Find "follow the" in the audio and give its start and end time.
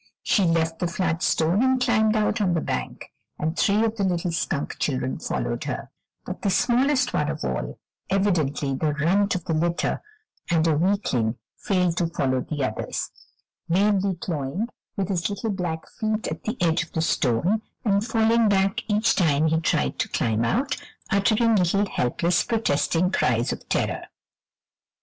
12.07-12.63